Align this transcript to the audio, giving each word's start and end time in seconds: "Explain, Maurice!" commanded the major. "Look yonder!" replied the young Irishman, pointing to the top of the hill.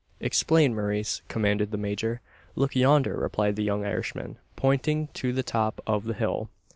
"Explain, 0.19 0.73
Maurice!" 0.73 1.21
commanded 1.27 1.69
the 1.69 1.77
major. 1.77 2.21
"Look 2.55 2.75
yonder!" 2.75 3.15
replied 3.15 3.55
the 3.55 3.61
young 3.63 3.85
Irishman, 3.85 4.39
pointing 4.55 5.09
to 5.09 5.31
the 5.31 5.43
top 5.43 5.79
of 5.85 6.05
the 6.05 6.15
hill. 6.15 6.49